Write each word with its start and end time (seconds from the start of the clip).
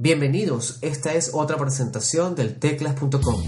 Bienvenidos, 0.00 0.78
esta 0.80 1.12
es 1.14 1.32
otra 1.34 1.56
presentación 1.56 2.36
del 2.36 2.54
teclas.com. 2.60 3.42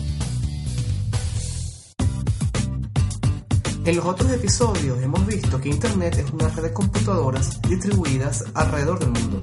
En 3.85 3.97
los 3.97 4.05
otros 4.05 4.33
episodios 4.33 5.01
hemos 5.01 5.25
visto 5.29 5.61
que 5.61 5.69
Internet 5.69 6.17
es 6.19 6.29
una 6.33 6.49
red 6.49 6.65
de 6.65 6.73
computadoras 6.73 7.63
distribuidas 7.63 8.47
alrededor 8.55 8.99
del 8.99 9.11
mundo. 9.11 9.43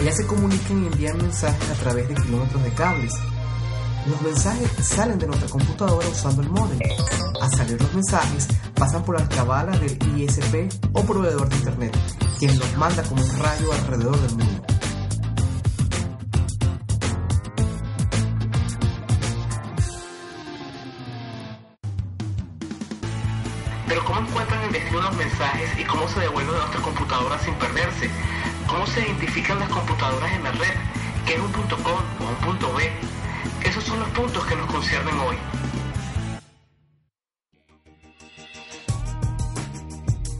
Ellas 0.00 0.18
se 0.18 0.26
comunican 0.28 0.84
y 0.84 0.86
envían 0.86 1.16
mensajes 1.16 1.68
a 1.68 1.82
través 1.82 2.08
de 2.10 2.14
kilómetros 2.14 2.62
de 2.62 2.70
cables. 2.70 3.12
Los 4.08 4.22
mensajes 4.22 4.70
salen 4.86 5.18
de 5.18 5.26
nuestra 5.26 5.48
computadora 5.48 6.06
usando 6.06 6.42
el 6.42 6.48
módem. 6.48 6.78
Al 7.42 7.50
salir 7.50 7.82
los 7.82 7.92
mensajes, 7.92 8.46
pasan 8.76 9.04
por 9.04 9.18
la 9.18 9.28
cabala 9.28 9.76
del 9.78 9.98
ISP 10.16 10.72
o 10.92 11.02
proveedor 11.02 11.48
de 11.48 11.56
Internet, 11.56 11.98
quien 12.38 12.56
los 12.56 12.76
manda 12.76 13.02
como 13.02 13.20
un 13.20 13.38
rayo 13.40 13.72
alrededor 13.72 14.20
del 14.20 14.36
mundo. 14.36 14.75
Pero 23.88 24.04
¿cómo 24.04 24.20
encuentran 24.20 24.62
el 24.64 24.72
destino 24.72 25.00
los 25.00 25.16
mensajes 25.16 25.78
y 25.78 25.84
cómo 25.84 26.08
se 26.08 26.20
devuelven 26.20 26.54
a 26.56 26.58
nuestras 26.58 26.82
computadoras 26.82 27.42
sin 27.42 27.54
perderse? 27.54 28.10
¿Cómo 28.66 28.86
se 28.86 29.00
identifican 29.00 29.60
las 29.60 29.68
computadoras 29.68 30.32
en 30.32 30.42
la 30.42 30.52
red? 30.52 30.74
¿Qué 31.24 31.34
es 31.34 31.40
un 31.40 31.52
punto 31.52 31.76
.com 31.76 32.00
o 32.20 32.28
un 32.28 32.36
punto 32.36 32.74
.b? 32.74 32.90
Esos 33.64 33.84
son 33.84 34.00
los 34.00 34.08
puntos 34.10 34.44
que 34.44 34.56
nos 34.56 34.66
conciernen 34.72 35.14
hoy. 35.20 35.36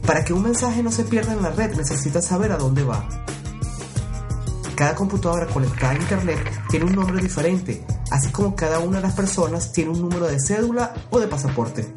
Para 0.05 0.23
que 0.23 0.33
un 0.33 0.43
mensaje 0.43 0.83
no 0.83 0.91
se 0.91 1.03
pierda 1.03 1.33
en 1.33 1.41
la 1.41 1.49
red 1.49 1.75
necesitas 1.75 2.25
saber 2.25 2.51
a 2.51 2.57
dónde 2.57 2.83
va. 2.83 3.07
Cada 4.75 4.93
computadora 4.95 5.47
conectada 5.47 5.93
a 5.93 5.95
Internet 5.95 6.39
tiene 6.69 6.85
un 6.85 6.95
nombre 6.95 7.21
diferente, 7.21 7.85
así 8.11 8.29
como 8.31 8.55
cada 8.55 8.79
una 8.79 8.97
de 8.97 9.03
las 9.03 9.15
personas 9.15 9.71
tiene 9.71 9.91
un 9.91 10.01
número 10.01 10.27
de 10.27 10.39
cédula 10.39 10.93
o 11.09 11.19
de 11.19 11.27
pasaporte. 11.27 11.93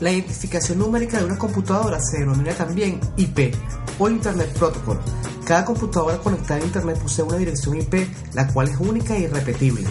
La 0.00 0.10
identificación 0.10 0.78
numérica 0.78 1.18
de 1.18 1.26
una 1.26 1.36
computadora 1.36 2.00
se 2.00 2.20
denomina 2.20 2.54
también 2.54 2.98
IP 3.18 3.54
o 3.98 4.08
Internet 4.08 4.50
Protocol. 4.58 4.98
Cada 5.44 5.66
computadora 5.66 6.16
conectada 6.16 6.58
a 6.58 6.64
Internet 6.64 6.98
posee 6.98 7.22
una 7.22 7.36
dirección 7.36 7.76
IP, 7.76 8.08
la 8.32 8.48
cual 8.48 8.68
es 8.68 8.78
única 8.78 9.14
e 9.14 9.20
irrepetible. 9.20 9.86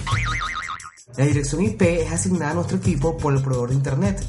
La 1.15 1.25
dirección 1.25 1.61
IP 1.61 1.81
es 1.83 2.11
asignada 2.11 2.51
a 2.51 2.53
nuestro 2.55 2.77
equipo 2.77 3.17
por 3.17 3.35
el 3.35 3.43
proveedor 3.43 3.69
de 3.69 3.75
Internet. 3.75 4.25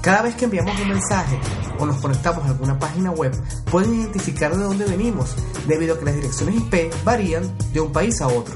Cada 0.00 0.22
vez 0.22 0.36
que 0.36 0.44
enviamos 0.44 0.80
un 0.80 0.88
mensaje 0.88 1.38
o 1.80 1.86
nos 1.86 2.00
conectamos 2.00 2.44
a 2.44 2.48
alguna 2.48 2.78
página 2.78 3.10
web, 3.10 3.32
pueden 3.68 3.94
identificar 3.94 4.56
de 4.56 4.62
dónde 4.62 4.84
venimos, 4.84 5.34
debido 5.66 5.96
a 5.96 5.98
que 5.98 6.04
las 6.04 6.14
direcciones 6.14 6.54
IP 6.54 6.92
varían 7.04 7.52
de 7.72 7.80
un 7.80 7.90
país 7.90 8.20
a 8.20 8.28
otro. 8.28 8.54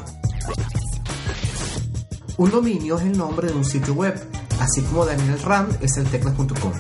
Un 2.39 2.51
dominio 2.51 2.99
es 2.99 3.03
el 3.05 3.17
nombre 3.17 3.49
de 3.49 3.55
un 3.55 3.65
sitio 3.65 3.95
web, 3.95 4.15
así 4.61 4.83
como 4.83 5.07
Daniel 5.07 5.41
Rand 5.41 5.79
es 5.83 5.97
el 5.97 6.05
teclas.com. 6.05 6.73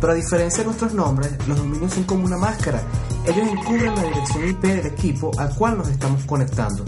Pero 0.00 0.12
a 0.12 0.16
diferencia 0.16 0.58
de 0.58 0.66
nuestros 0.66 0.92
nombres, 0.92 1.32
los 1.46 1.56
dominios 1.56 1.94
son 1.94 2.02
como 2.02 2.24
una 2.24 2.36
máscara. 2.36 2.82
Ellos 3.24 3.46
encubren 3.48 3.94
la 3.94 4.02
dirección 4.02 4.48
IP 4.48 4.62
del 4.62 4.86
equipo 4.86 5.30
al 5.38 5.54
cual 5.54 5.78
nos 5.78 5.88
estamos 5.88 6.24
conectando. 6.24 6.84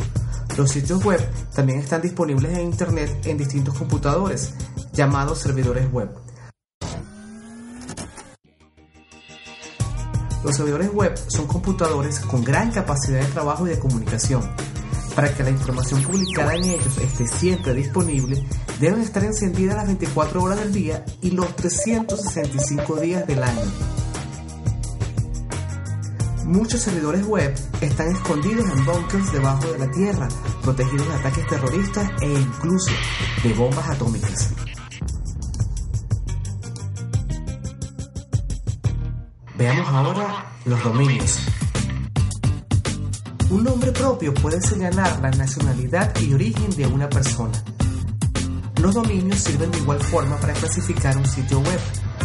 Los 0.57 0.73
sitios 0.73 1.05
web 1.05 1.21
también 1.55 1.79
están 1.79 2.03
disponibles 2.03 2.53
en 2.59 2.65
Internet 2.65 3.27
en 3.27 3.39
distintos 3.39 3.79
computadores, 3.79 4.55
llamados 4.93 5.39
servidores 5.39 5.91
web. 5.93 6.11
Los 10.43 10.57
servidores 10.57 10.93
web 10.93 11.17
son 11.29 11.47
computadores 11.47 12.19
con 12.21 12.43
gran 12.43 12.73
capacidad 12.73 13.21
de 13.21 13.27
trabajo 13.27 13.69
y 13.69 13.71
de 13.71 13.79
comunicación. 13.79 14.43
Para 15.15 15.35
que 15.35 15.43
la 15.43 15.51
información 15.51 16.03
publicada 16.03 16.55
en 16.55 16.65
ellos 16.65 16.99
esté 16.99 17.27
siempre 17.27 17.75
disponible, 17.75 18.45
deben 18.79 19.01
estar 19.01 19.25
encendidas 19.25 19.77
las 19.77 19.87
24 19.87 20.43
horas 20.43 20.59
del 20.59 20.73
día 20.73 21.05
y 21.21 21.31
los 21.33 21.55
365 21.57 22.97
días 22.97 23.27
del 23.27 23.43
año. 23.43 23.61
Muchos 26.45 26.81
servidores 26.81 27.25
web 27.27 27.55
están 27.81 28.09
escondidos 28.09 28.65
en 28.65 28.85
bunkers 28.85 29.33
debajo 29.33 29.71
de 29.73 29.79
la 29.79 29.91
tierra, 29.91 30.29
protegidos 30.63 31.07
de 31.07 31.15
ataques 31.15 31.47
terroristas 31.47 32.11
e 32.23 32.33
incluso 32.33 32.91
de 33.45 33.53
bombas 33.55 33.89
atómicas. 33.89 34.53
Veamos 39.57 39.89
ahora 39.89 40.47
los 40.65 40.83
dominios. 40.83 41.39
Un 43.51 43.65
nombre 43.65 43.91
propio 43.91 44.33
puede 44.33 44.61
señalar 44.63 45.19
la 45.21 45.33
nacionalidad 45.33 46.17
y 46.21 46.33
origen 46.33 46.71
de 46.71 46.87
una 46.87 47.11
persona. 47.11 47.53
Los 48.81 48.95
dominios 48.95 49.41
sirven 49.41 49.73
de 49.73 49.79
igual 49.79 50.01
forma 50.01 50.37
para 50.37 50.53
clasificar 50.53 51.17
un 51.17 51.27
sitio 51.27 51.59
web. 51.59 51.81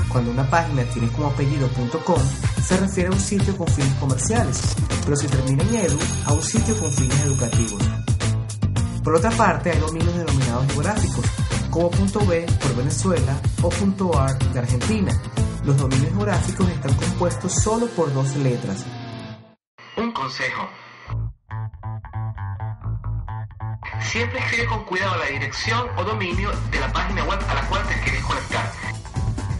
Cuando 0.10 0.30
una 0.30 0.48
página 0.48 0.84
tiene 0.84 1.08
como 1.10 1.26
apellido 1.26 1.68
.com, 2.06 2.22
se 2.64 2.78
refiere 2.78 3.10
a 3.10 3.12
un 3.12 3.20
sitio 3.20 3.58
con 3.58 3.68
fines 3.68 3.94
comerciales, 3.96 4.62
pero 5.04 5.16
si 5.16 5.26
termina 5.26 5.64
en 5.64 5.76
edu, 5.76 5.98
a 6.28 6.34
un 6.34 6.44
sitio 6.44 6.78
con 6.78 6.92
fines 6.92 7.20
educativos. 7.22 7.82
Por 9.04 9.16
otra 9.16 9.32
parte, 9.32 9.72
hay 9.72 9.80
dominios 9.80 10.16
denominados 10.16 10.68
geográficos, 10.74 11.26
como 11.72 11.90
.b 11.90 12.46
por 12.62 12.76
Venezuela 12.76 13.42
o 13.64 14.16
.ar 14.16 14.38
de 14.38 14.60
Argentina. 14.60 15.12
Los 15.66 15.76
dominios 15.76 16.12
geográficos 16.12 16.70
están 16.70 16.94
compuestos 16.94 17.52
solo 17.52 17.88
por 17.88 18.14
dos 18.14 18.36
letras. 18.36 18.86
Un 19.98 20.12
consejo. 20.12 20.85
Siempre 24.12 24.40
escribe 24.40 24.68
con 24.68 24.86
cuidado 24.86 25.18
la 25.18 25.26
dirección 25.26 25.88
o 25.98 26.04
dominio 26.04 26.52
de 26.72 26.80
la 26.80 26.92
página 26.92 27.24
web 27.26 27.40
a 27.48 27.54
la 27.54 27.68
cual 27.68 27.88
te 27.88 28.00
quieres 28.02 28.24
conectar. 28.24 28.72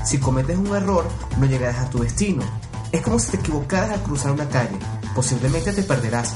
Si 0.06 0.20
cometes 0.20 0.58
un 0.58 0.76
error, 0.76 1.08
no 1.38 1.46
llegarás 1.46 1.80
a 1.80 1.90
tu 1.90 2.00
destino. 2.00 2.44
Es 2.92 3.02
como 3.02 3.20
si 3.20 3.32
te 3.32 3.38
equivocaras 3.38 3.92
al 3.92 4.04
cruzar 4.04 4.32
una 4.32 4.48
calle. 4.48 4.78
Posiblemente 5.16 5.74
te 5.74 5.84
perderás. 5.84 6.36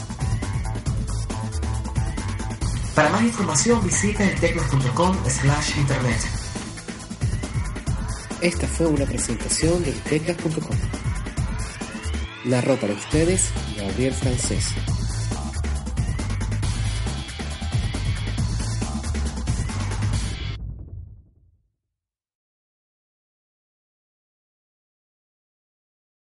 Para 2.95 3.09
más 3.09 3.21
información 3.21 3.81
visita 3.83 4.23
el 4.23 4.37
teclas.com 4.39 5.15
slash 5.25 5.77
internet. 5.77 6.19
Esta 8.41 8.67
fue 8.67 8.87
una 8.87 9.05
presentación 9.05 9.83
del 9.83 9.97
teclas.com. 10.01 10.75
Narró 12.45 12.75
para 12.77 12.93
ustedes 12.93 13.51
Gabriel 13.77 14.13
Francés. 14.13 14.73